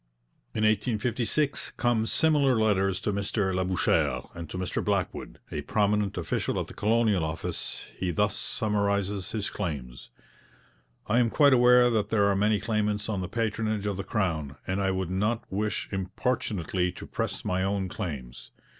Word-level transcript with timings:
In 0.55 0.63
1856 0.63 1.73
come 1.77 2.07
similar 2.07 2.55
letters 2.55 2.99
to 3.01 3.13
Mr 3.13 3.53
Labouchere; 3.53 4.29
and 4.33 4.49
to 4.49 4.57
Mr 4.57 4.83
Blackwood, 4.83 5.37
a 5.51 5.61
prominent 5.61 6.17
official 6.17 6.59
at 6.59 6.65
the 6.65 6.73
Colonial 6.73 7.23
Office, 7.23 7.85
he 7.95 8.09
thus 8.09 8.35
summarizes 8.35 9.29
his 9.29 9.51
claims: 9.51 10.09
'I 11.05 11.19
am 11.19 11.29
quite 11.29 11.53
aware 11.53 11.91
that 11.91 12.09
there 12.09 12.25
are 12.25 12.35
many 12.35 12.59
claimants 12.59 13.09
on 13.09 13.21
the 13.21 13.29
patronage 13.29 13.85
of 13.85 13.95
the 13.95 14.03
Crown, 14.03 14.55
and 14.65 14.81
I 14.81 14.89
would 14.89 15.11
not 15.11 15.43
wish 15.51 15.87
importunately 15.91 16.91
to 16.93 17.05
press 17.05 17.45
my 17.45 17.61
own 17.63 17.87
claims. 17.87 18.49